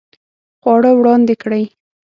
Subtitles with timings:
[0.61, 1.63] خواړه وړاندې کړئ